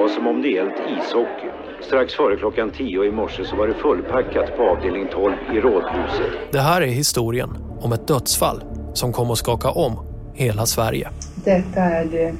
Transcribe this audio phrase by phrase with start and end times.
[0.00, 1.50] var som om det gällt ishockey.
[1.86, 6.52] Strax före klockan 10 i morse så var det fullpackat på avdelning 12 i Rådhuset.
[6.52, 7.50] Det här är historien
[7.80, 8.62] om ett dödsfall
[8.94, 9.92] som kom att skaka om
[10.34, 11.08] hela Sverige.
[11.44, 12.34] Detta är det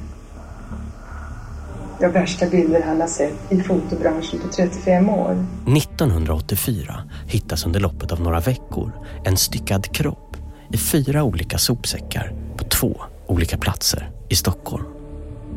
[2.00, 5.46] de värsta bilder han har sett i fotobranschen på 35 år.
[5.76, 6.94] 1984
[7.26, 8.92] hittas under loppet av några veckor
[9.24, 10.36] en styckad kropp
[10.72, 14.84] i fyra olika sopsäckar på två olika platser i Stockholm.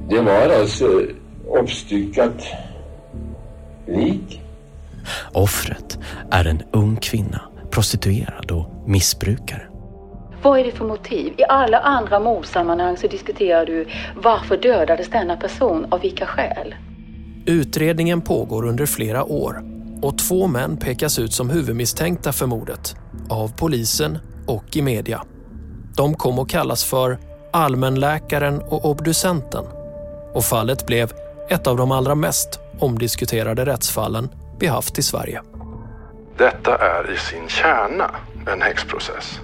[0.10, 1.02] Det var alltså
[1.60, 2.46] uppstyckat
[3.88, 4.42] lik.
[5.32, 6.00] Offret
[6.32, 9.68] är en ung kvinna, prostituerad och missbrukare.
[10.44, 11.34] Vad är det för motiv?
[11.38, 16.76] I alla andra mordsammanhang så diskuterar du varför dödades denna person, av vilka skäl?
[17.46, 19.64] Utredningen pågår under flera år
[20.02, 22.96] och två män pekas ut som huvudmisstänkta för mordet
[23.30, 24.18] av polisen
[24.48, 25.24] och i media.
[25.98, 27.18] De kom att kallas för
[27.54, 29.64] allmänläkaren och obducenten
[30.34, 31.12] och fallet blev
[31.50, 35.42] ett av de allra mest omdiskuterade rättsfallen vi haft i Sverige.
[36.38, 38.12] Detta är i sin kärna
[38.54, 39.40] en häxprocess.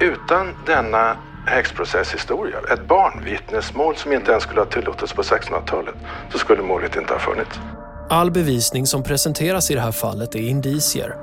[0.00, 5.94] Utan denna häxprocesshistoria, ett barnvittnesmål som inte ens skulle ha tillåtits på 1600-talet,
[6.32, 7.58] så skulle målet inte ha funnits.
[8.10, 11.16] All bevisning som presenteras i det här fallet är indicier.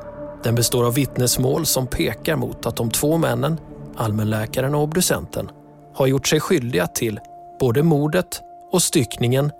[0.43, 3.59] Den består av vittnesmål som pekar mot att de två männen,
[3.97, 5.49] allmänläkaren och obducenten,
[5.95, 7.19] har gjort sig skyldiga till
[7.59, 9.51] både mordet och styckningen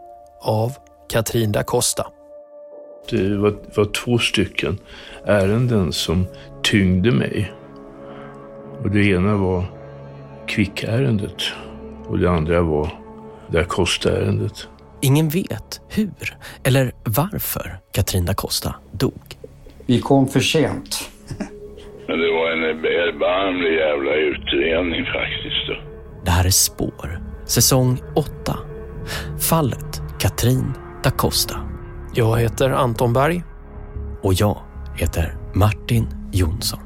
[0.42, 0.72] av
[1.10, 2.08] Katrin da Costa.
[3.10, 4.78] Det var, var två stycken
[5.26, 6.26] ärenden som
[6.64, 7.54] tyngde mig.
[8.84, 9.64] Och det ena var
[10.48, 11.44] kvickärendet
[12.08, 12.90] och det andra var
[13.48, 14.68] da Costa-ärendet.
[15.02, 19.38] Ingen vet hur eller varför Katrin da Costa dog.
[19.86, 21.10] Vi kom för sent.
[22.08, 25.68] Men det var en erbarmlig jävla utredning faktiskt.
[25.68, 25.76] Då.
[26.26, 28.58] Det här är Spår, säsong 8.
[29.50, 29.91] Fallet
[30.22, 30.74] Katrin
[31.04, 31.56] da Costa.
[32.14, 33.44] Jag heter Anton Berg.
[34.22, 34.58] Och jag
[34.96, 36.80] heter Martin Jonsson.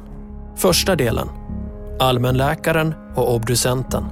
[0.55, 1.27] Första delen.
[1.99, 4.03] Allmänläkaren och obducenten.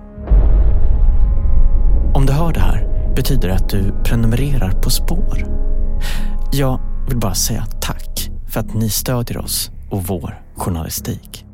[2.16, 5.46] Om du hör det här betyder det att du prenumererar på Spår.
[6.52, 11.46] Jag vill bara säga tack för att ni stödjer oss och vår journalistik.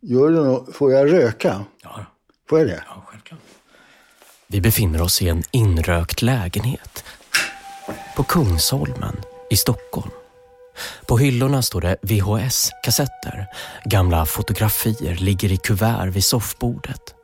[0.00, 0.76] Gör du något?
[0.76, 1.64] Får jag röka?
[1.82, 1.90] Ja.
[2.48, 2.82] Får jag det?
[2.88, 3.13] Ja.
[4.54, 7.04] Vi befinner oss i en inrökt lägenhet
[8.16, 9.16] på Kungsholmen
[9.50, 10.10] i Stockholm.
[11.06, 13.46] På hyllorna står det VHS-kassetter.
[13.84, 17.14] Gamla fotografier ligger i kuvert vid soffbordet.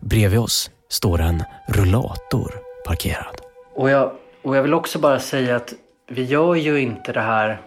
[0.00, 2.54] Bredvid oss står en rullator
[2.86, 3.40] parkerad.
[3.74, 5.74] Och jag, och jag vill också bara säga att
[6.08, 7.60] vi gör ju inte det här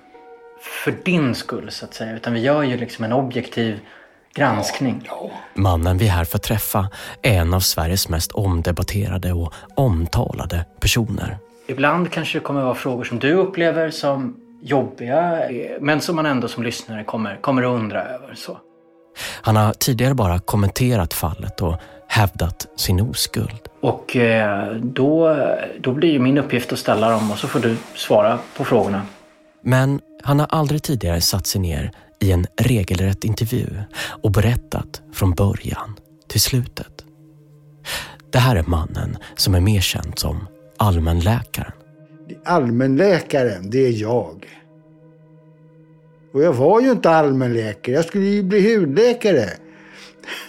[0.62, 2.16] för din skull så att säga.
[2.16, 3.80] Utan vi gör ju liksom en objektiv
[4.34, 5.10] granskning.
[5.54, 6.90] Mannen vi är här för att träffa
[7.22, 11.38] är en av Sveriges mest omdebatterade och omtalade personer.
[11.68, 15.40] Ibland kanske det kommer vara frågor som du upplever som jobbiga,
[15.80, 18.34] men som man ändå som lyssnare kommer, kommer att undra över.
[18.36, 18.58] Så.
[19.42, 21.76] Han har tidigare bara kommenterat fallet och
[22.08, 23.60] hävdat sin oskuld.
[23.82, 25.38] Och eh, då,
[25.80, 29.02] då blir ju min uppgift att ställa dem och så får du svara på frågorna.
[29.62, 31.92] Men han har aldrig tidigare satt sig ner
[32.24, 33.68] i en regelrätt intervju
[34.22, 35.96] och berättat från början
[36.28, 37.06] till slutet.
[38.32, 40.48] Det här är mannen som är mer känd som
[40.78, 41.72] allmänläkaren.
[42.46, 44.46] Allmänläkaren, det är jag.
[46.34, 49.50] Och jag var ju inte allmänläkare, jag skulle ju bli hudläkare.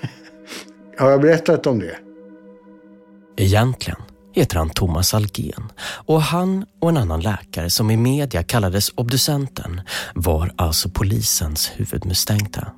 [0.99, 1.97] Har jag berättat om det?
[3.37, 4.01] Egentligen
[4.35, 9.81] heter han Thomas Algen och han och en annan läkare som i media kallades obducenten
[10.15, 12.73] var alltså polisens huvudmisstänkta.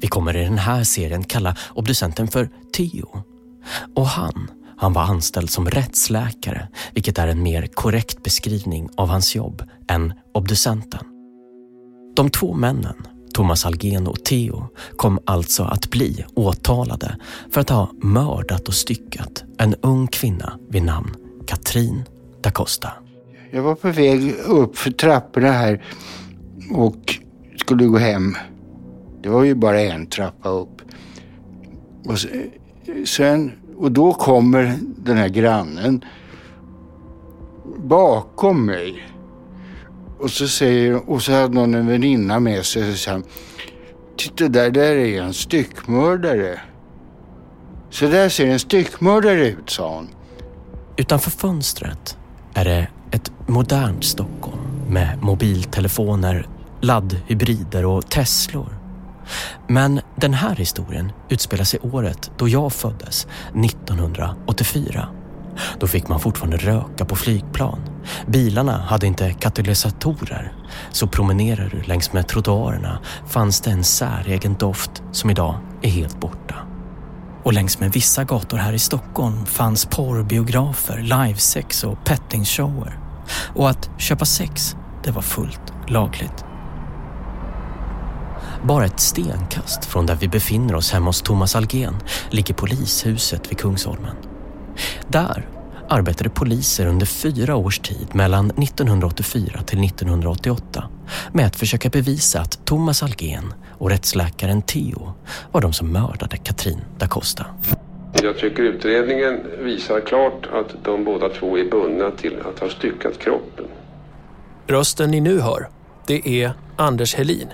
[0.00, 3.22] Vi kommer i den här serien kalla obducenten för Theo.
[3.94, 9.36] Och han, han var anställd som rättsläkare, vilket är en mer korrekt beskrivning av hans
[9.36, 11.04] jobb än obducenten.
[12.16, 12.96] De två männen,
[13.38, 17.16] Thomas Algen och Theo, kom alltså att bli åtalade
[17.50, 21.14] för att ha mördat och styckat en ung kvinna vid namn
[21.46, 22.04] Katrin
[22.40, 22.88] da Costa.
[23.50, 25.84] Jag var på väg upp för trapporna här
[26.74, 27.18] och
[27.56, 28.36] skulle gå hem.
[29.22, 30.82] Det var ju bara en trappa upp.
[32.04, 32.18] Och
[33.06, 36.04] sen, och då kommer den här grannen
[37.76, 39.07] bakom mig.
[40.18, 43.22] Och så säger och så hade någon en väninna med sig och sa
[44.16, 46.60] Titta där, där är en styckmördare.
[47.90, 50.08] Så där ser en styckmördare ut, sa hon.
[50.96, 52.16] Utanför fönstret
[52.54, 56.46] är det ett modernt Stockholm med mobiltelefoner,
[56.80, 58.78] laddhybrider och Teslor.
[59.68, 63.26] Men den här historien utspelar sig året då jag föddes,
[63.64, 65.08] 1984.
[65.78, 67.80] Då fick man fortfarande röka på flygplan.
[68.26, 70.52] Bilarna hade inte katalysatorer.
[70.90, 76.20] Så promenerar du längs med trottoarerna fanns det en säregen doft som idag är helt
[76.20, 76.54] borta.
[77.42, 82.98] Och längs med vissa gator här i Stockholm fanns porrbiografer, livesex och pettingshower.
[83.54, 86.44] Och att köpa sex, det var fullt lagligt.
[88.64, 91.94] Bara ett stenkast från där vi befinner oss hemma hos Thomas Algen
[92.30, 94.27] ligger polishuset vid Kungsholmen.
[95.08, 95.48] Där
[95.88, 100.84] arbetade poliser under fyra års tid mellan 1984 till 1988
[101.32, 105.12] med att försöka bevisa att Thomas Algen och rättsläkaren Theo
[105.52, 107.46] var de som mördade Katrin da Costa.
[108.22, 113.18] Jag tycker utredningen visar klart att de båda två är bundna till att ha styckat
[113.18, 113.64] kroppen.
[114.66, 115.68] Rösten ni nu hör,
[116.06, 117.48] det är Anders Helin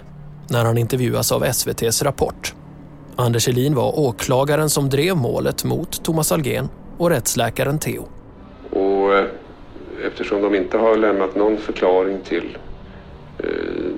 [0.49, 2.55] när han intervjuas av SVTs Rapport.
[3.17, 6.69] Anders Helin var åklagaren som drev målet mot Thomas Algen
[6.99, 8.09] och rättsläkaren Theo.
[8.71, 9.25] Och eh,
[10.07, 12.59] eftersom de inte har lämnat någon förklaring till
[13.39, 13.47] eh,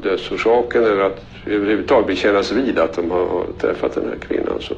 [0.03, 4.75] dödsorsaken eller att överhuvudtaget bekännas vid att de har träffat den här kvinnan så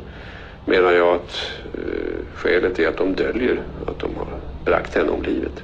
[0.66, 1.36] menar jag att
[1.74, 4.26] eh, skälet är att de döljer att de har
[4.64, 5.62] bragt henne om livet.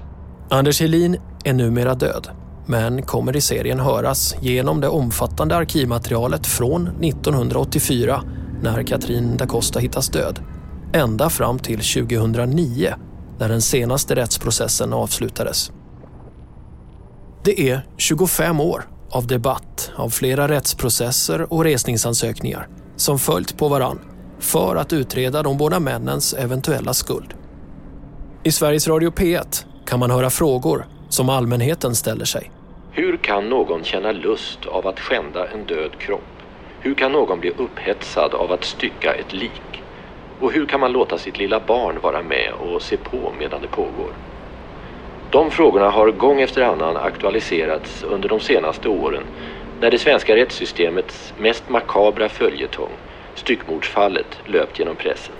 [0.51, 2.29] Anders Helin är numera död
[2.67, 8.23] men kommer i serien höras genom det omfattande arkivmaterialet från 1984
[8.63, 10.39] när Katrin da Costa hittas död
[10.95, 12.95] ända fram till 2009
[13.39, 15.73] när den senaste rättsprocessen avslutades.
[17.45, 24.01] Det är 25 år av debatt, av flera rättsprocesser och resningsansökningar som följt på varann
[24.39, 27.35] för att utreda de båda männens eventuella skuld.
[28.43, 32.51] I Sveriges Radio P1 kan man höra frågor som allmänheten ställer sig.
[32.91, 36.21] Hur kan någon känna lust av att skända en död kropp?
[36.81, 39.84] Hur kan någon bli upphetsad av att stycka ett lik?
[40.41, 43.69] Och hur kan man låta sitt lilla barn vara med och se på medan det
[43.69, 44.13] pågår?
[45.31, 49.23] De frågorna har gång efter annan aktualiserats under de senaste åren
[49.81, 52.91] när det svenska rättssystemets mest makabra följetong,
[53.35, 55.35] styckmordsfallet, löpt genom pressen.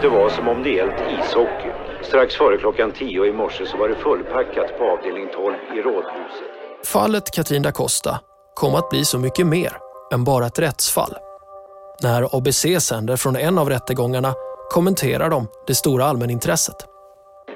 [0.00, 1.70] Det var som om det gällt ishockey.
[2.02, 6.48] Strax före klockan tio i morse så var det fullpackat på avdelning 12 i Rådhuset.
[6.84, 8.20] Fallet Katrin da Costa
[8.54, 9.72] kom att bli så mycket mer
[10.14, 11.31] än bara ett rättsfall.
[12.02, 14.34] När ABC sänder från en av rättegångarna
[14.70, 16.76] kommenterar de det stora allmänintresset.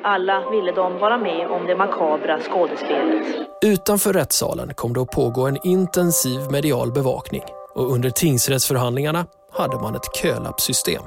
[0.04, 3.26] Alla ville de vara med om det makabra skådespelet.
[3.64, 7.42] Utanför rättssalen kom det att pågå en intensiv medial bevakning
[7.74, 11.02] och under tingsrättsförhandlingarna hade man ett kölappsystem.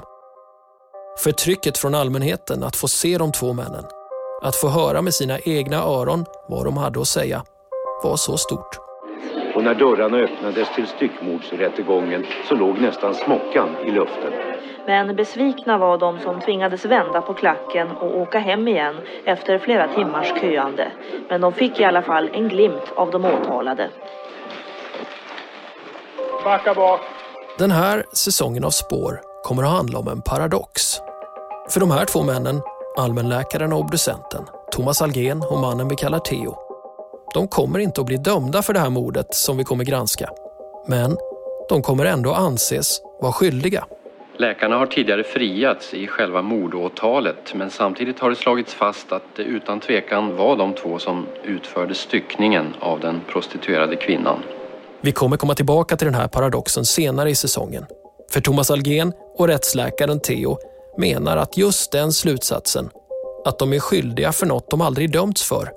[1.18, 3.84] Förtrycket från allmänheten att få se de två männen,
[4.42, 7.42] att få höra med sina egna öron vad de hade att säga,
[8.02, 8.89] var så stort.
[9.60, 14.32] Och när dörrarna öppnades till styckmordsrättegången så låg nästan smockan i luften.
[14.86, 19.88] Men besvikna var de som tvingades vända på klacken och åka hem igen efter flera
[19.88, 20.92] timmars köande.
[21.28, 23.90] Men de fick i alla fall en glimt av de åtalade.
[26.44, 27.00] Backa bak.
[27.58, 30.82] Den här säsongen av Spår kommer att handla om en paradox.
[31.70, 32.60] För de här två männen,
[32.98, 36.69] allmänläkaren och obducenten, Thomas Algen och mannen vi kallar Theo,
[37.34, 40.30] de kommer inte att bli dömda för det här mordet som vi kommer granska.
[40.86, 41.16] Men
[41.68, 43.84] de kommer ändå anses vara skyldiga.
[44.36, 49.42] Läkarna har tidigare friats i själva mordåtalet men samtidigt har det slagits fast att det
[49.42, 54.42] utan tvekan var de två som utförde styckningen av den prostituerade kvinnan.
[55.00, 57.86] Vi kommer komma tillbaka till den här paradoxen senare i säsongen.
[58.30, 60.58] För Thomas Algen och rättsläkaren Theo
[60.98, 62.90] menar att just den slutsatsen,
[63.44, 65.70] att de är skyldiga för något de aldrig dömts för,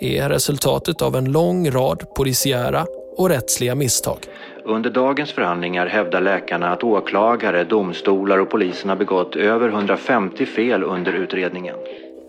[0.00, 2.86] är resultatet av en lång rad polisiära
[3.16, 4.18] och rättsliga misstag.
[4.64, 10.82] Under dagens förhandlingar hävdar läkarna att åklagare, domstolar och polisen har begått över 150 fel
[10.82, 11.76] under utredningen.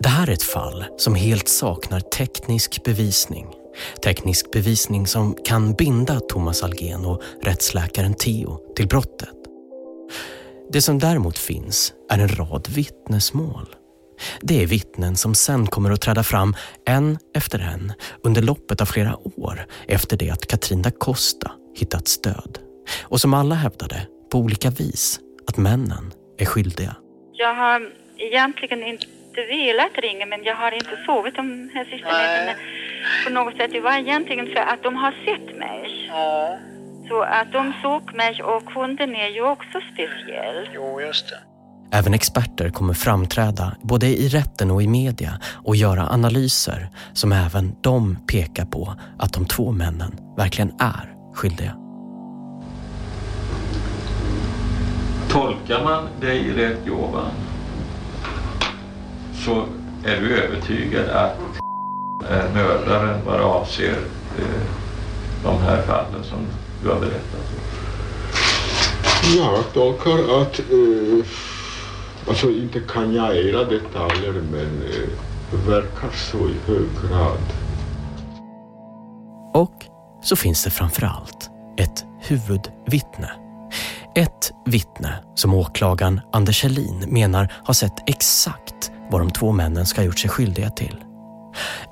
[0.00, 3.46] Det här är ett fall som helt saknar teknisk bevisning.
[4.04, 9.28] Teknisk bevisning som kan binda Thomas Algen och rättsläkaren Theo till brottet.
[10.72, 13.66] Det som däremot finns är en rad vittnesmål.
[14.40, 16.54] Det är vittnen som sen kommer att träda fram
[16.86, 17.92] en efter en
[18.24, 22.58] under loppet av flera år efter det att Katrin da Costa hittats död.
[23.02, 26.96] Och som alla hävdade på olika vis att männen är skyldiga.
[27.32, 32.52] Jag har egentligen inte velat ringa men jag har inte sovit de här sista nätterna
[33.24, 33.70] på något sätt.
[33.72, 36.06] Det var egentligen för att de har sett mig.
[36.08, 36.58] Ja.
[37.08, 40.68] Så att de såg mig och hunden är ju också speciell.
[40.74, 41.49] Jo, just det.
[41.92, 47.72] Även experter kommer framträda både i rätten och i media och göra analyser som även
[47.80, 51.76] de pekar på att de två männen verkligen är skyldiga.
[55.30, 57.30] Tolkar man dig rätt Jovan
[59.44, 59.64] så
[60.04, 61.38] är du övertygad att
[62.28, 63.96] är mördaren vad avser
[64.38, 64.44] eh,
[65.44, 66.38] de här fallen som
[66.82, 67.70] du har berättat om?
[69.36, 71.24] Jag tolkar att, eh,
[72.28, 74.82] alltså inte kan jag era detaljer men
[75.50, 77.38] det verkar så i hög grad.
[79.54, 79.84] Och
[80.22, 83.30] så finns det framför allt ett huvudvittne.
[84.14, 90.00] Ett vittne som åklagaren Anders Helin menar har sett exakt vad de två männen ska
[90.00, 91.04] ha gjort sig skyldiga till.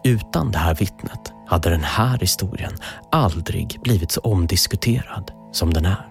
[0.05, 2.73] Utan det här vittnet hade den här historien
[3.11, 6.09] aldrig blivit så omdiskuterad som den är.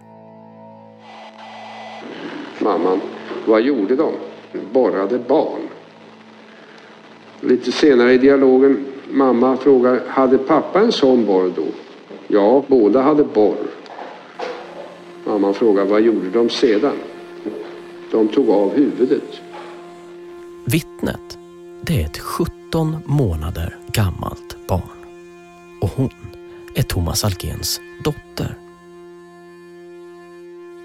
[2.67, 3.01] Mamman,
[3.45, 4.13] vad gjorde de?
[4.73, 5.61] Borrade barn.
[7.41, 11.65] Lite senare i dialogen, mamma frågar, hade pappa en sån borr då?
[12.27, 13.67] Ja, båda hade borr.
[15.25, 16.95] Mamman frågar, vad gjorde de sedan?
[18.11, 19.41] De tog av huvudet.
[20.65, 21.37] Vittnet,
[21.81, 24.81] det är ett 17 månader gammalt barn.
[25.81, 26.09] Och hon
[26.75, 28.66] är Thomas Algens dotter.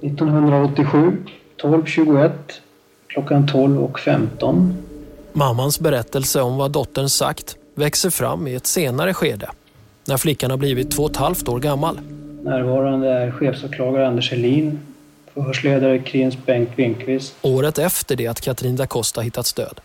[0.00, 1.16] 1987,
[1.62, 2.30] 12.21,
[3.06, 4.72] klockan 12.15.
[5.32, 9.50] Mammans berättelse om vad dottern sagt växer fram i ett senare skede,
[10.08, 12.00] när flickan har blivit två och ett halvt år gammal.
[12.42, 14.78] Närvarande är chefsåklagare Anders Helin,
[15.34, 17.34] förhörsledare Krins Bengt Winkvist.
[17.42, 19.80] Året efter det att Katrin da Costa hittats död.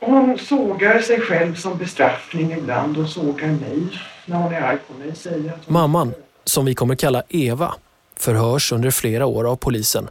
[0.00, 3.82] Hon sågar sig själv som bestraffning ibland och sågar mig
[4.26, 5.16] när hon är arg på mig.
[5.16, 5.74] Säger att hon...
[5.74, 7.74] Mamman, som vi kommer kalla Eva,
[8.16, 10.08] förhörs under flera år av polisen.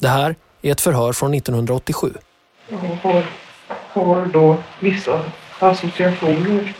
[0.00, 2.12] Det här är ett förhör från 1987.
[2.68, 3.24] Jag har,
[3.68, 5.20] har då vissa
[5.58, 6.74] associationer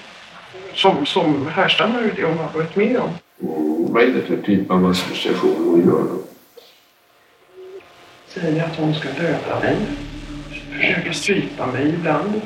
[0.74, 3.10] som, som härstammar ur det hon har varit med om.
[3.92, 6.29] Vad är det för typ av association hon gör då?
[8.34, 9.76] Säger att hon ska döda mig.
[10.48, 12.40] Försöker strypa mig ibland.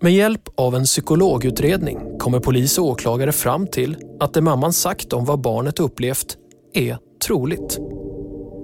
[0.00, 5.12] Med hjälp av en psykologutredning kommer polis och åklagare fram till att det mamman sagt
[5.12, 6.36] om vad barnet upplevt
[6.74, 7.78] är troligt.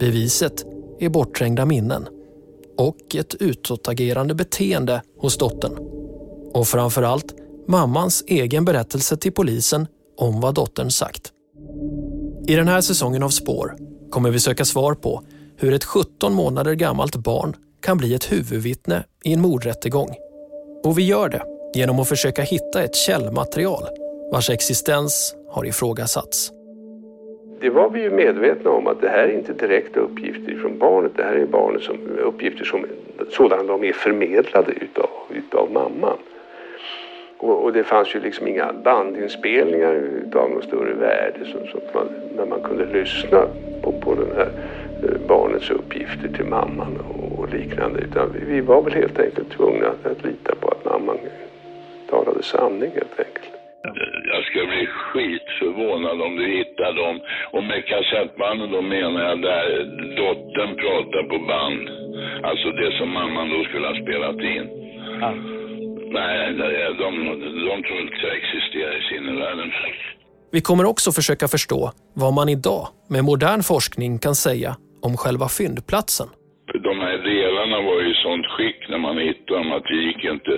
[0.01, 0.65] Beviset
[1.01, 2.07] är bortträngda minnen
[2.79, 5.79] och ett utåtagerande beteende hos dottern.
[6.53, 7.35] Och framförallt
[7.69, 9.87] mammans egen berättelse till polisen
[10.19, 11.33] om vad dottern sagt.
[12.47, 13.77] I den här säsongen av Spår
[14.15, 15.21] kommer vi söka svar på
[15.59, 20.09] hur ett 17 månader gammalt barn kan bli ett huvudvittne i en mordrättegång.
[20.85, 21.43] Och vi gör det
[21.75, 23.83] genom att försöka hitta ett källmaterial
[24.33, 26.53] vars existens har ifrågasatts.
[27.61, 31.13] Det var vi ju medvetna om att det här är inte direkta uppgifter från barnet.
[31.17, 32.87] Det här är barnet som, uppgifter som
[33.31, 36.19] sådana de är förmedlade utav, utav mamman.
[37.39, 42.09] Och, och, det fanns ju liksom inga bandinspelningar utav något större värde som, som man,
[42.37, 43.47] när man kunde lyssna
[43.85, 44.51] på, på den här
[45.05, 48.01] eh, barnets uppgifter till mamman och, liknande.
[48.01, 51.19] Utan vi, vi, var väl helt enkelt tvungna att, att lita på att mamman
[52.11, 53.51] talade sanning helt enkelt.
[54.33, 57.21] Jag ska bli skitförvånad om du hittar dem.
[57.51, 59.67] Och med kassettbanden då menar jag där
[60.17, 61.89] dottern pratar på band.
[62.43, 64.67] Alltså det som mamman då skulle ha spelat in.
[65.21, 65.35] Ja.
[66.19, 66.53] Nej,
[67.03, 67.11] de,
[67.69, 69.73] de tror inte jag existerar i sinnevärlden.
[70.55, 71.81] Vi kommer också försöka förstå
[72.23, 72.85] vad man idag
[73.15, 74.71] med modern forskning kan säga
[75.07, 76.29] om själva fyndplatsen.
[76.89, 80.25] De här delarna var ju i sånt skick när man hittade dem att det gick
[80.35, 80.55] inte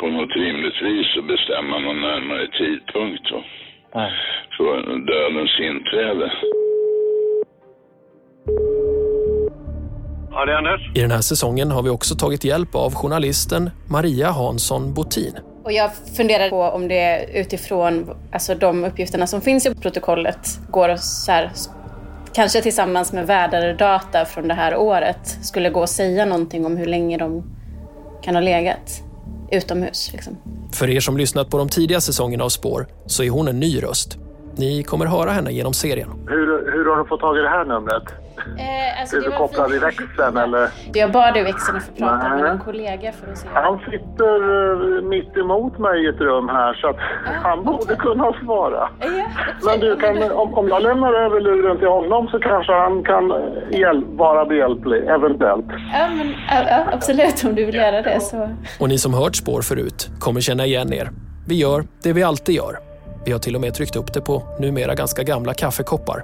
[0.00, 3.38] på något rimligt vis att bestämma någon närmare tidpunkt då.
[4.56, 4.74] för
[5.10, 6.26] dödens inträde.
[10.30, 10.82] Ja, det är Anders.
[10.94, 15.34] I den här säsongen har vi också tagit hjälp av journalisten Maria Hansson Botin.
[15.68, 20.88] Och jag funderar på om det utifrån alltså, de uppgifterna som finns i protokollet går
[20.88, 21.50] att så här,
[22.34, 26.86] kanske tillsammans med väderdata från det här året skulle gå att säga någonting om hur
[26.86, 27.44] länge de
[28.22, 29.02] kan ha legat
[29.50, 30.12] utomhus.
[30.12, 30.36] Liksom.
[30.72, 33.82] För er som lyssnat på de tidiga säsongerna av Spår så är hon en ny
[33.82, 34.18] röst.
[34.56, 36.08] Ni kommer höra henne genom serien.
[36.28, 38.04] Hur, hur har du fått tag i det här numret?
[38.58, 40.68] Eh, alltså är det du kopplad i växeln eller?
[40.94, 42.50] Jag bad i växeln att få prata med Nej.
[42.50, 43.48] en kollega för att se.
[43.52, 44.34] Han sitter
[44.98, 46.96] eh, mitt emot mig i ett rum här så att
[47.42, 48.88] han borde kunna svara.
[49.64, 53.30] Men du, kan, om, om jag lämnar över luren till honom så kanske han kan
[53.30, 55.66] eh, hjäl- vara behjälplig, eventuellt.
[55.92, 58.50] Ja, men, ja, ja, absolut om du vill göra det så.
[58.80, 61.10] Och ni som hört spår förut kommer känna igen er.
[61.48, 62.78] Vi gör det vi alltid gör.
[63.26, 66.22] Vi har till och med tryckt upp det på numera ganska gamla kaffekoppar.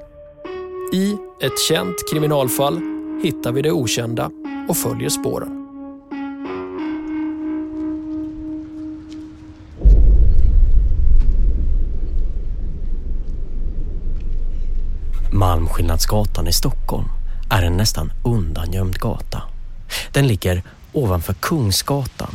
[0.95, 2.81] I ett känt kriminalfall
[3.23, 4.31] hittar vi det okända
[4.69, 5.67] och följer spåren.
[15.33, 17.09] Malmskillnadsgatan i Stockholm
[17.51, 19.43] är en nästan undangömd gata.
[20.13, 22.35] Den ligger ovanför Kungsgatan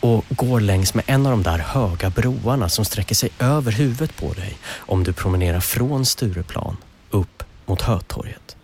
[0.00, 4.16] och går längs med en av de där höga broarna som sträcker sig över huvudet
[4.16, 6.76] på dig om du promenerar från Stureplan
[7.68, 8.56] mot Hötorget.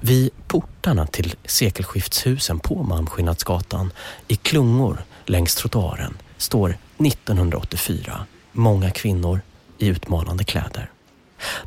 [0.00, 3.92] Vid portarna till sekelskiftshusen på Malmskillnadsgatan
[4.28, 9.40] i klungor längs trottoaren står 1984 många kvinnor
[9.78, 10.90] i utmanande kläder.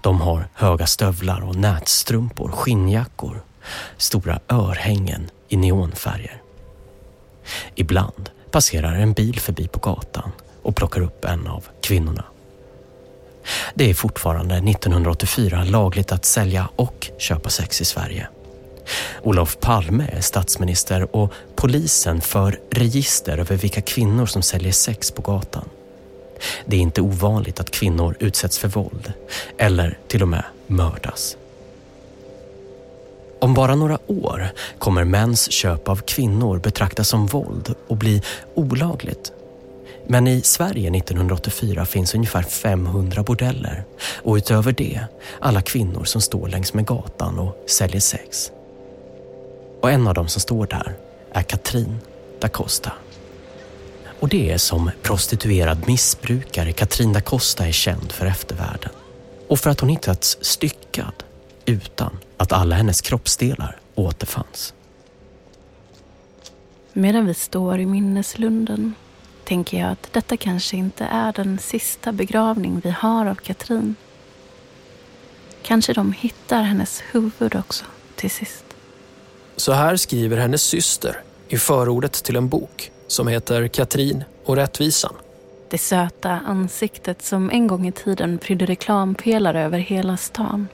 [0.01, 3.41] De har höga stövlar och nätstrumpor, skinnjackor,
[3.97, 6.41] stora örhängen i neonfärger.
[7.75, 10.31] Ibland passerar en bil förbi på gatan
[10.63, 12.23] och plockar upp en av kvinnorna.
[13.73, 18.27] Det är fortfarande 1984 lagligt att sälja och köpa sex i Sverige.
[19.21, 25.21] Olof Palme är statsminister och polisen för register över vilka kvinnor som säljer sex på
[25.21, 25.69] gatan.
[26.65, 29.13] Det är inte ovanligt att kvinnor utsätts för våld
[29.57, 31.37] eller till och med mördas.
[33.39, 38.21] Om bara några år kommer mäns köp av kvinnor betraktas som våld och bli
[38.53, 39.31] olagligt.
[40.11, 43.83] Men i Sverige 1984 finns ungefär 500 bordeller
[44.23, 45.01] och utöver det
[45.39, 48.51] alla kvinnor som står längs med gatan och säljer sex.
[49.81, 50.97] Och en av dem som står där
[51.31, 51.97] är Katrin
[52.39, 52.91] da Costa.
[54.19, 58.91] Och det är som prostituerad missbrukare Katrin da Costa är känd för eftervärlden.
[59.47, 61.23] Och för att hon hittats styckad
[61.65, 64.73] utan att alla hennes kroppsdelar återfanns.
[66.93, 68.93] Medan vi står i minneslunden
[69.49, 73.95] tänker jag att detta kanske inte är den sista begravning vi har av Katrin.
[75.61, 77.85] Kanske de hittar hennes huvud också
[78.15, 78.65] till sist.
[79.55, 85.13] Så här skriver hennes syster i förordet till en bok som heter Katrin och rättvisan.
[85.69, 90.67] Det söta ansiktet som en gång i tiden prydde reklampelare över hela stan.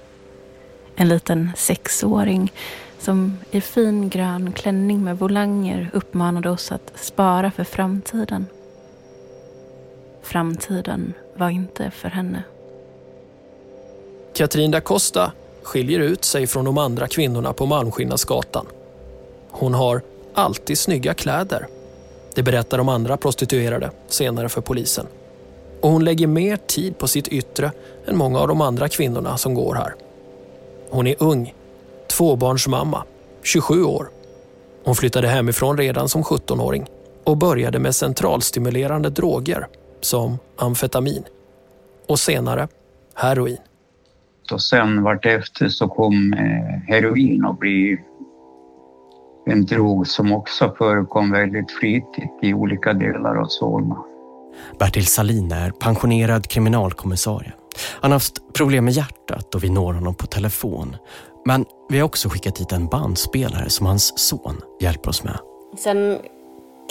[0.96, 2.52] En liten sexåring
[3.00, 8.46] som i fin grön klänning med volanger uppmanade oss att spara för framtiden.
[10.26, 12.44] Framtiden var inte för henne.
[14.34, 15.32] Katrin da Costa
[15.64, 18.66] skiljer ut sig från de andra kvinnorna på Malmskillnadsgatan.
[19.52, 20.02] Hon har
[20.34, 21.68] alltid snygga kläder.
[22.36, 25.08] Det berättar de andra prostituerade senare för polisen.
[25.82, 27.72] Och hon lägger mer tid på sitt yttre
[28.06, 29.96] än många av de andra kvinnorna som går här.
[30.90, 31.54] Hon är ung,
[32.08, 33.04] tvåbarnsmamma,
[33.44, 34.10] 27 år.
[34.84, 36.86] Hon flyttade hemifrån redan som 17-åring
[37.24, 39.68] och började med centralstimulerande droger
[40.06, 41.24] som amfetamin
[42.08, 42.68] och senare
[43.16, 43.58] heroin.
[44.52, 47.98] Och sen vartefter så kom eh, heroin att bli
[49.46, 53.98] en drog som också förekom väldigt flitigt i olika delar av Solna.
[54.80, 57.54] Bertil Salin är pensionerad kriminalkommissarie.
[58.02, 60.96] Han har haft problem med hjärtat och vi når honom på telefon.
[61.46, 65.40] Men vi har också skickat hit en bandspelare som hans son hjälper oss med.
[65.78, 66.20] Sen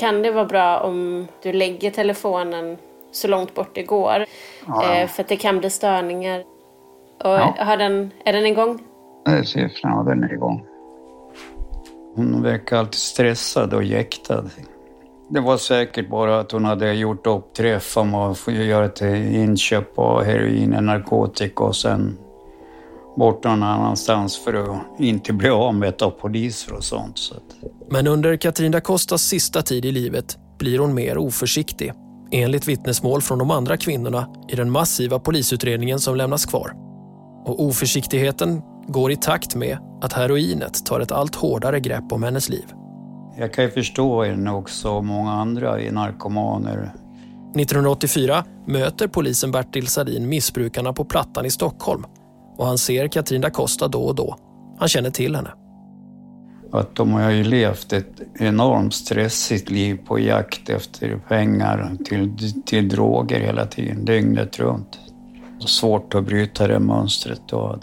[0.00, 2.77] kan det vara bra om du lägger telefonen
[3.14, 4.24] så långt bort det går.
[4.66, 4.94] Ja.
[4.96, 6.38] Eh, för att det kan bli störningar.
[7.24, 7.55] Och Ja.
[7.59, 8.79] har den, är den igång?
[9.46, 10.64] Ser ja, den är igång.
[12.16, 14.44] Hon verkar alltid stressad och jäktad.
[15.29, 19.00] Det var säkert bara att hon hade gjort upp träff om att få göra ett
[19.00, 22.18] inköp av heroin och narkotika och sen
[23.16, 27.18] bort någon annanstans för att inte bli avmätt av poliser och sånt.
[27.18, 27.42] Så att,
[27.90, 31.92] Men under Katrin da Costas sista tid i livet blir hon mer oförsiktig
[32.35, 36.73] enligt vittnesmål från de andra kvinnorna i den massiva polisutredningen som lämnas kvar.
[37.44, 42.49] Och oförsiktigheten går i takt med att heroinet tar ett allt hårdare grepp om hennes
[42.49, 42.64] liv.
[43.38, 46.94] jag kan ju förstå henne också många andra i narkomaner.
[47.57, 52.05] 1984 möter polisen Bertil Sadin missbrukarna på Plattan i Stockholm
[52.57, 54.37] och han ser Katrin da Costa då och då.
[54.79, 55.51] Han känner till henne.
[56.74, 62.88] Att de har ju levt ett enormt stressigt liv på jakt efter pengar till, till
[62.88, 64.98] droger hela tiden, dygnet runt.
[65.66, 67.40] Svårt att bryta det mönstret.
[67.46, 67.78] då.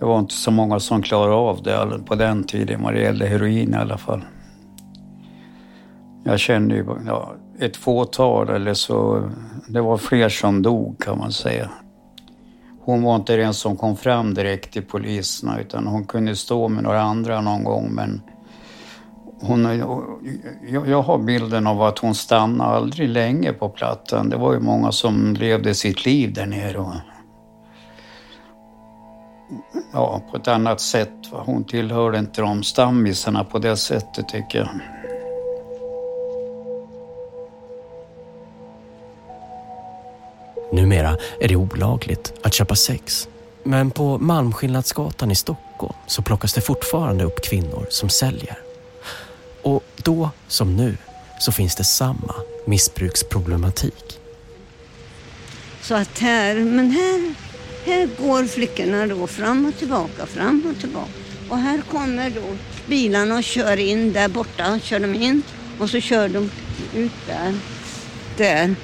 [0.00, 3.26] Det var inte så många som klarade av det på den tiden vad det gällde
[3.26, 4.24] heroin i alla fall.
[6.24, 9.30] Jag kände ju ja, ett fåtal eller så,
[9.68, 11.70] det var fler som dog kan man säga.
[12.88, 16.82] Hon var inte den som kom fram direkt till poliserna utan hon kunde stå med
[16.82, 18.22] några andra någon gång men
[19.40, 19.64] hon,
[20.86, 24.28] jag har bilden av att hon stannade aldrig länge på plattan.
[24.28, 26.78] Det var ju många som levde sitt liv där nere.
[26.78, 26.94] Och,
[29.92, 31.14] ja, på ett annat sätt.
[31.30, 34.68] Hon tillhörde inte de stammisarna på det sättet tycker jag.
[40.72, 43.28] Numera är det olagligt att köpa sex.
[43.62, 48.58] Men på Malmskillnadsgatan i Stockholm så plockas det fortfarande upp kvinnor som säljer.
[49.62, 50.96] Och då som nu
[51.40, 52.34] så finns det samma
[52.66, 54.18] missbruksproblematik.
[55.82, 57.34] Så att här, men här,
[57.84, 61.10] här går flickorna då fram och tillbaka, fram och tillbaka.
[61.48, 65.42] Och här kommer då bilarna och kör in där borta, kör de in
[65.78, 66.50] och så kör de
[66.94, 67.54] ut där.
[68.36, 68.74] Där.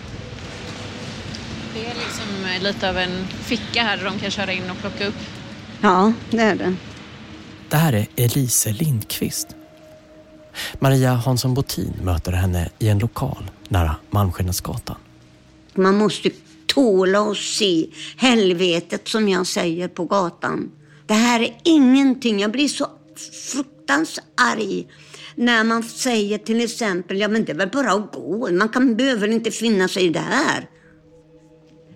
[1.75, 5.07] Det är liksom lite av en ficka här där de kan köra in och plocka
[5.07, 5.15] upp.
[5.81, 6.75] Ja, det är det.
[7.69, 9.49] Det här är Elise Lindqvist.
[10.79, 14.97] Maria Hansson Botin möter henne i en lokal nära Malmskillnadsgatan.
[15.75, 16.31] Man måste
[16.67, 20.71] tåla och se helvetet som jag säger på gatan.
[21.07, 22.41] Det här är ingenting.
[22.41, 22.87] Jag blir så
[23.53, 24.87] fruktansvärt arg
[25.35, 28.49] när man säger till exempel, ja men det är väl bara att gå.
[28.53, 30.69] Man kan, behöver inte finna sig där.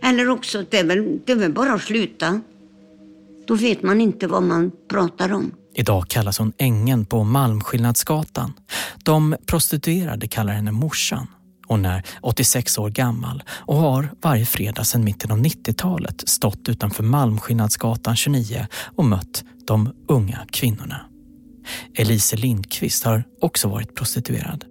[0.03, 2.41] Eller också, det är, väl, det är väl bara att sluta.
[3.47, 5.53] Då vet man inte vad man pratar om.
[5.75, 8.53] Idag kallas hon Ängen på Malmskillnadsgatan.
[9.05, 11.27] De prostituerade kallar henne morsan.
[11.67, 17.03] Hon är 86 år gammal och har varje fredag sedan mitten av 90-talet stått utanför
[17.03, 21.01] Malmskillnadsgatan 29 och mött de unga kvinnorna.
[21.95, 24.65] Elise Lindqvist har också varit prostituerad.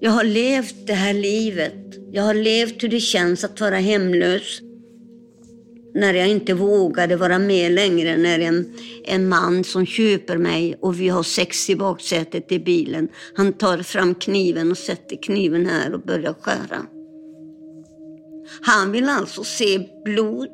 [0.00, 1.74] Jag har levt det här livet.
[2.12, 4.60] Jag har levt hur det känns att vara hemlös.
[5.94, 11.00] När jag inte vågade vara med längre, när en, en man som köper mig och
[11.00, 15.94] vi har sex i baksätet i bilen, han tar fram kniven och sätter kniven här
[15.94, 16.86] och börjar skära.
[18.60, 20.48] Han vill alltså se blod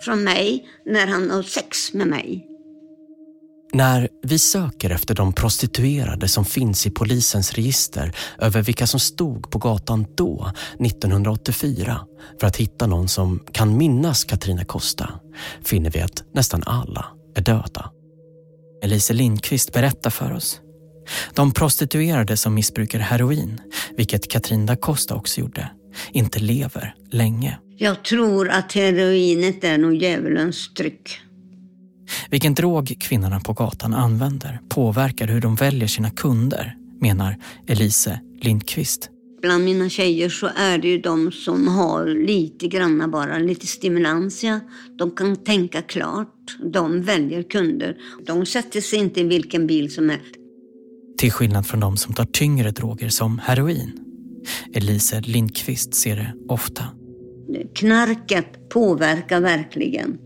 [0.00, 2.51] från mig när han har sex med mig.
[3.74, 9.50] När vi söker efter de prostituerade som finns i polisens register över vilka som stod
[9.50, 12.00] på gatan då, 1984,
[12.40, 15.10] för att hitta någon som kan minnas Katrina Costa,
[15.64, 17.90] finner vi att nästan alla är döda.
[18.82, 20.60] Elise Lindqvist berättar för oss.
[21.34, 23.60] De prostituerade som missbrukar heroin,
[23.96, 25.70] vilket Katrin da Costa också gjorde,
[26.12, 27.58] inte lever länge.
[27.76, 31.20] Jag tror att heroinet är nog djävulens tryck.
[32.30, 39.08] Vilken drog kvinnorna på gatan använder påverkar hur de väljer sina kunder, menar Elise Lindqvist.
[39.42, 44.44] Bland mina tjejer så är det ju de som har lite granna bara, lite stimulans.
[44.44, 44.60] Ja.
[44.98, 46.56] De kan tänka klart.
[46.72, 47.96] De väljer kunder.
[48.26, 50.34] De sätter sig inte i vilken bil som helst.
[51.18, 53.92] Till skillnad från de som tar tyngre droger som heroin.
[54.74, 56.84] Elise Lindqvist ser det ofta.
[57.74, 60.18] Knarket påverkar verkligen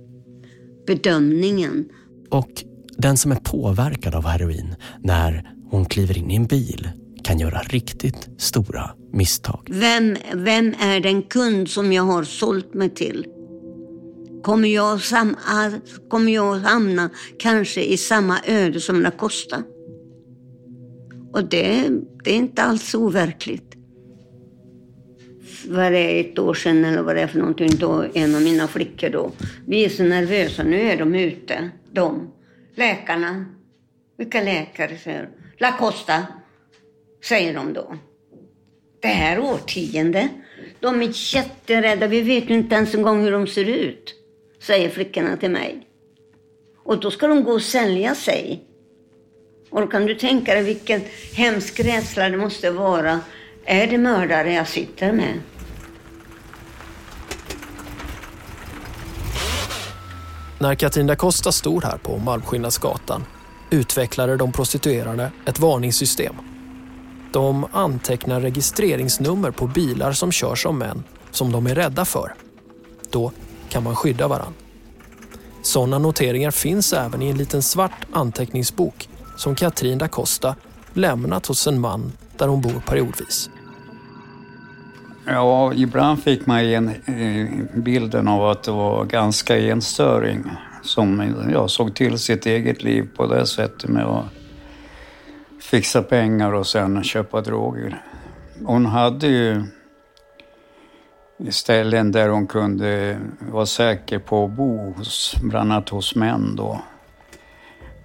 [0.87, 1.89] bedömningen.
[2.31, 2.51] Och
[2.99, 6.91] den som är påverkad av heroin när hon kliver in i en bil
[7.25, 9.69] kan göra riktigt stora misstag.
[9.71, 13.27] Vem, vem är den kund som jag har sålt mig till?
[14.43, 15.37] Kommer jag, sam,
[16.09, 19.63] kommer jag hamna kanske i samma öde som Lacosta?
[21.33, 21.89] Och det,
[22.25, 23.76] det är inte alls overkligt
[25.67, 28.43] vad det är, ett år sedan eller vad det är för någonting, då en av
[28.43, 29.33] mina flickor då.
[29.67, 32.33] Vi är så nervösa, nu är de ute, de.
[32.75, 33.45] Läkarna.
[34.19, 36.27] Vilka läkare säger La Costa,
[37.25, 37.97] säger de då.
[39.01, 40.29] Det här årtionde,
[40.81, 44.15] de är jätterädda, vi vet ju inte ens en gång hur de ser ut,
[44.63, 45.87] säger flickorna till mig.
[46.85, 48.65] Och då ska de gå och sälja sig.
[49.71, 51.01] Och då kan du tänka dig vilken
[51.35, 53.21] hemsk rädsla det måste vara
[53.69, 55.41] är det mördare jag sitter med?
[60.59, 63.25] När Katrina Costa stod här på Malmskillnadsgatan
[63.71, 66.35] utvecklade de prostituerade ett varningssystem.
[67.33, 72.35] De antecknar registreringsnummer på bilar som körs av män som de är rädda för.
[73.11, 73.33] Då
[73.69, 74.55] kan man skydda varann.
[75.63, 80.57] Sådana noteringar finns även i en liten svart anteckningsbok som Katrin da Costa
[80.93, 83.51] lämnat hos en man där hon bor periodvis.
[85.29, 90.45] Ja, ibland fick man en, eh, bilden av att det var ganska enstöring
[90.83, 94.25] som ja, såg till sitt eget liv på det sättet med att
[95.61, 98.03] fixa pengar och sen köpa droger.
[98.65, 99.65] Hon hade ju
[101.51, 103.19] ställen där hon kunde
[103.53, 106.81] vara säker på att bo, hos, bland annat hos män då.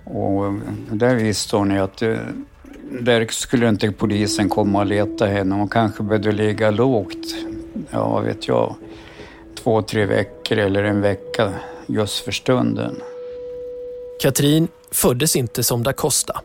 [0.03, 0.53] Och
[0.91, 2.17] där visste hon ju att eh,
[2.99, 5.55] där skulle inte polisen komma och leta henne.
[5.55, 7.35] Hon kanske behövde ligga lågt,
[7.89, 8.75] ja vet jag,
[9.63, 11.53] två, tre veckor eller en vecka
[11.87, 12.95] just för stunden.
[14.21, 16.41] Katrin föddes inte som da Costa.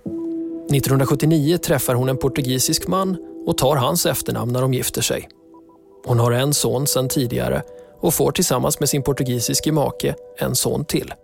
[0.70, 5.28] 1979 träffar hon en portugisisk man och tar hans efternamn när de gifter sig.
[6.04, 7.62] Hon har en son sedan tidigare
[8.00, 11.14] och får tillsammans med sin portugisiske make en son till.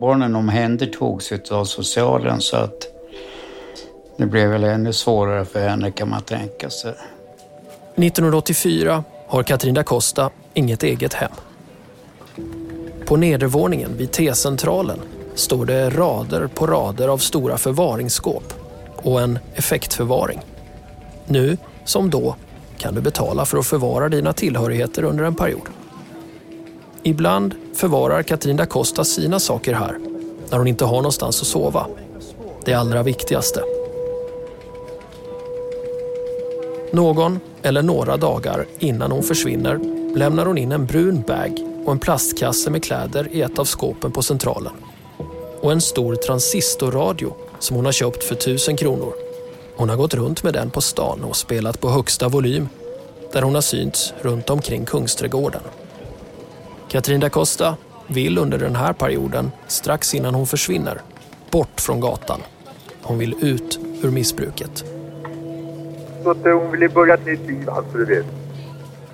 [0.00, 2.97] Barnen omhändertogs av socialen så att
[4.18, 6.90] det blev väl ännu svårare för henne kan man tänka sig.
[7.94, 11.30] 1984 har Katrin da Costa inget eget hem.
[13.06, 14.98] På nedervåningen vid T-centralen
[15.34, 18.54] står det rader på rader av stora förvaringsskåp
[18.96, 20.40] och en effektförvaring.
[21.26, 22.36] Nu, som då,
[22.78, 25.68] kan du betala för att förvara dina tillhörigheter under en period.
[27.02, 29.98] Ibland förvarar Katrin da Costa sina saker här
[30.50, 31.86] när hon inte har någonstans att sova.
[32.64, 33.77] Det allra viktigaste.
[36.92, 39.78] Någon eller några dagar innan hon försvinner
[40.16, 44.12] lämnar hon in en brun bag och en plastkasse med kläder i ett av skåpen
[44.12, 44.72] på centralen.
[45.60, 49.12] Och en stor transistorradio som hon har köpt för tusen kronor.
[49.76, 52.68] Hon har gått runt med den på stan och spelat på högsta volym
[53.32, 55.62] där hon har synts runt omkring Kungsträdgården.
[56.88, 61.00] Katrin da Costa vill under den här perioden, strax innan hon försvinner,
[61.50, 62.40] bort från gatan.
[63.02, 64.84] Hon vill ut ur missbruket.
[66.22, 68.26] Så att hon ville börja ett nytt liv, alltså du vet.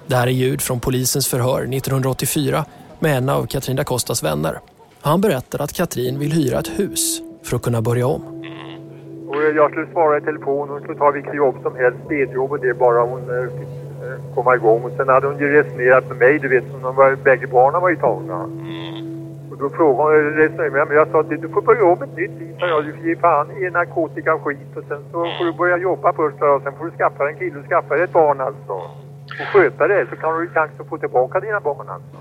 [0.07, 2.65] Det här är ljud från polisens förhör 1984
[2.99, 4.59] med en av Katrin da Costas vänner.
[5.01, 8.23] Han berättar att Katrin vill hyra ett hus för att kunna börja om.
[9.29, 12.61] Och jag skulle svara i telefon, hon skulle ta vilket jobb som helst, städjobb och
[12.61, 13.69] det bara hon eh, fick
[14.05, 14.83] eh, komma igång.
[14.83, 17.81] Och sen hade hon ju resonerat med mig, du vet, som de var, bägge barnen
[17.81, 18.49] var ju tagna.
[19.55, 22.03] Och då frågade hon, resonerade med mig, men jag sa att du får börja om
[22.03, 22.85] ett nytt liv, jag.
[22.85, 26.13] Du får ge fan i narkotika och skit och sen så får du börja jobba
[26.13, 28.73] först och sen får du skaffa en kille och skaffa dig ett barn alltså.
[29.41, 32.17] Och sköta det så kan du chans att få tillbaka dina barn alltså.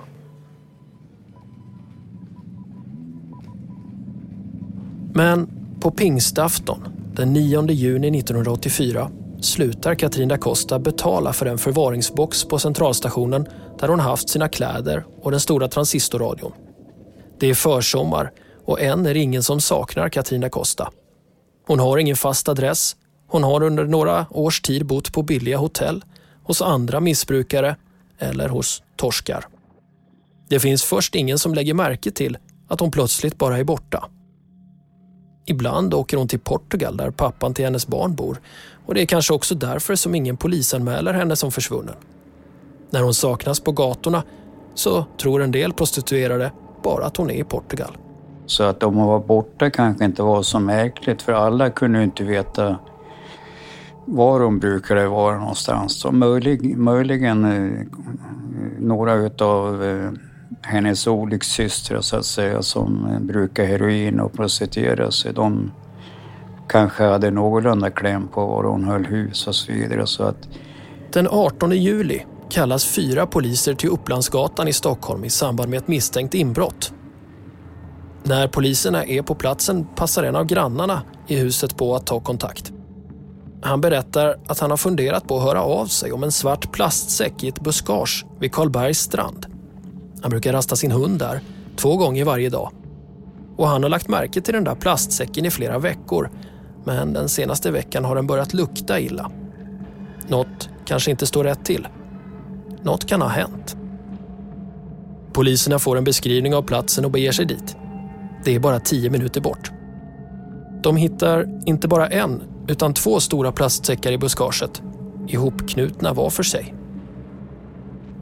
[5.16, 5.48] Men
[5.82, 6.80] på pingstafton,
[7.16, 9.08] den 9 juni 1984,
[9.42, 13.48] slutar Katrin da Costa betala för en förvaringsbox på centralstationen
[13.80, 16.52] där hon haft sina kläder och den stora transistorradion.
[17.40, 18.32] Det är försommar
[18.66, 20.92] och än är det ingen som saknar Katina Costa.
[21.68, 22.96] Hon har ingen fast adress.
[23.28, 26.04] Hon har under några års tid bott på billiga hotell,
[26.44, 27.76] hos andra missbrukare
[28.20, 29.46] eller hos torskar.
[30.50, 34.10] Det finns först ingen som lägger märke till att hon plötsligt bara är borta.
[35.46, 38.42] Ibland åker hon till Portugal där pappan till hennes barn bor
[38.86, 41.96] och det är kanske också därför som ingen polisanmäler henne som försvunnen.
[42.90, 44.24] När hon saknas på gatorna
[44.76, 46.52] så tror en del prostituerade
[46.84, 47.98] bara att hon är i Portugal.
[48.46, 52.04] Så att om hon var borta kanske inte var så märkligt för alla kunde ju
[52.04, 52.78] inte veta
[54.06, 56.00] var hon brukade vara någonstans.
[56.00, 57.86] Så möjlig, möjligen eh,
[58.80, 60.12] några utav eh,
[60.62, 65.34] hennes olyckssystrar så att säga som eh, brukar heroin och prostituera sig.
[65.34, 65.72] De
[66.68, 70.08] kanske hade någorlunda kläm på var hon höll hus och så vidare.
[70.08, 70.48] Så att...
[71.14, 76.34] Den 18 juli kallas fyra poliser till Upplandsgatan i Stockholm i samband med ett misstänkt
[76.34, 76.94] inbrott.
[78.24, 82.74] När poliserna är på platsen passar en av grannarna i huset på att ta kontakt.
[83.62, 87.44] Han berättar att han har funderat på att höra av sig om en svart plastsäck
[87.44, 89.46] i ett buskage vid Karlbergs strand.
[90.22, 91.42] Han brukar rasta sin hund där,
[91.76, 92.72] två gånger varje dag.
[93.58, 96.30] Och han har lagt märke till den där plastsäcken i flera veckor
[96.84, 99.32] men den senaste veckan har den börjat lukta illa.
[100.28, 101.88] Något kanske inte står rätt till.
[102.84, 103.78] Något kan ha hänt.
[105.34, 107.76] Poliserna får en beskrivning av platsen och beger sig dit.
[108.46, 109.72] Det är bara tio minuter bort.
[110.84, 114.82] De hittar inte bara en, utan två stora plastsäckar i buskaget,
[115.28, 116.74] ihopknutna var för sig.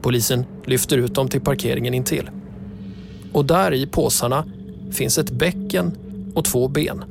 [0.02, 2.30] Polisen lyfter ut dem till parkeringen intill.
[3.32, 4.44] Och där i påsarna
[4.90, 5.96] finns ett bäcken
[6.34, 7.04] och två ben.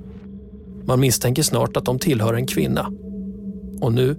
[0.86, 2.92] Man misstänker snart att de tillhör en kvinna.
[3.82, 4.16] Och nu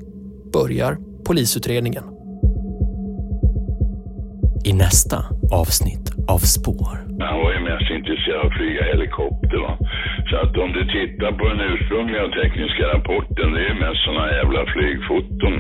[0.53, 2.12] börjar polisutredningen.
[4.65, 6.95] I nästa avsnitt av Spår.
[7.29, 9.59] Han var ju mest intresserad av att flyga helikopter.
[9.67, 9.79] Va?
[10.31, 14.27] Så att om du tittar på den ursprungliga tekniska rapporten, det är ju mest sådana
[14.39, 15.55] jävla flygfoton.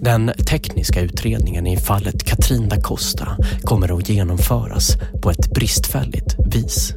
[0.00, 3.28] Den tekniska utredningen i fallet Katrin da Costa
[3.62, 4.86] kommer att genomföras
[5.22, 6.94] på ett bristfälligt vis.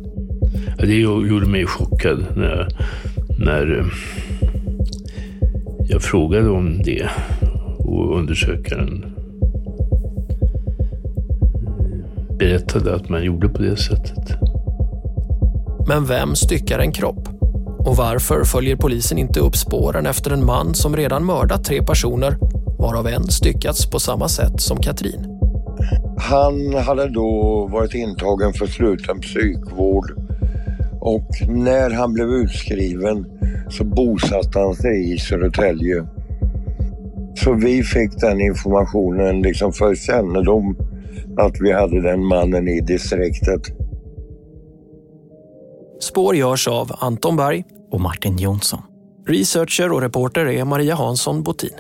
[0.77, 2.67] Det gjorde mig chockad när,
[3.39, 3.85] när eh,
[5.89, 7.09] jag frågade om det
[7.79, 9.20] och undersökaren
[12.41, 14.37] berättade att man gjorde på det sättet.
[15.87, 17.27] Men vem styckar en kropp?
[17.79, 22.37] Och varför följer polisen inte upp spåren efter en man som redan mördat tre personer,
[22.79, 25.39] varav en styckats på samma sätt som Katrin?
[26.17, 30.11] Han hade då varit intagen för sluten psykvård
[30.99, 33.25] och när han blev utskriven
[33.69, 36.05] så bosatte han sig i Södertälje.
[37.35, 40.90] Så vi fick den informationen liksom för kännedom
[41.37, 43.61] att vi hade den mannen i distriktet.
[45.99, 48.81] Spår görs av Anton Berg och Martin Jonsson.
[49.27, 51.79] Researcher och reporter är Maria Hansson Botin.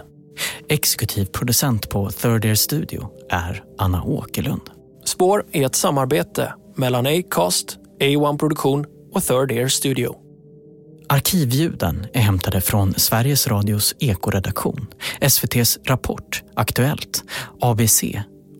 [0.69, 4.61] Exekutiv producent på Third Ear Studio är Anna Åkerlund.
[5.05, 10.15] Spår är ett samarbete mellan Acast, A1 Produktion och Third Ear Studio.
[11.09, 14.87] Arkivljuden är hämtade från Sveriges Radios ekoredaktion,
[15.21, 17.23] SVTs Rapport, Aktuellt,
[17.61, 18.03] ABC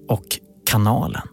[0.07, 0.25] och
[0.71, 1.27] Kanalen.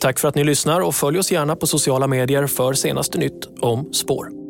[0.00, 3.48] Tack för att ni lyssnar och följ oss gärna på sociala medier för senaste nytt
[3.60, 4.45] om spår.